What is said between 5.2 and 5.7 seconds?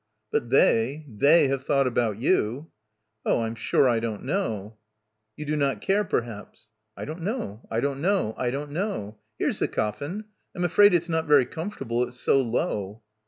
"You do